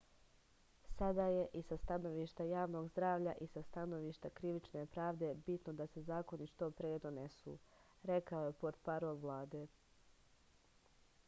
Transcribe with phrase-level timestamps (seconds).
[0.99, 6.05] sada je i sa stanovišta javnog zdravlja i sa stanovišta krivične pravde bitno da se
[6.07, 7.55] zakoni što pre donesu
[8.13, 9.65] rekao je portparol vlade